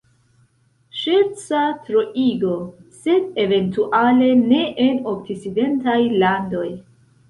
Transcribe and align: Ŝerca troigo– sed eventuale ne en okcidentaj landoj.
Ŝerca 1.01 1.59
troigo– 1.91 2.57
sed 3.05 3.31
eventuale 3.45 4.35
ne 4.43 4.67
en 4.89 5.01
okcidentaj 5.17 6.01
landoj. 6.23 6.69